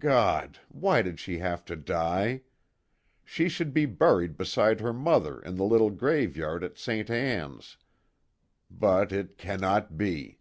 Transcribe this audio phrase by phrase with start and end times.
[0.00, 0.58] God!
[0.68, 2.42] Why did she have to die?
[3.24, 7.08] She should be buried beside her mother in the little graveyard at Ste.
[7.08, 7.76] Anne's.
[8.68, 10.40] But it cannot be.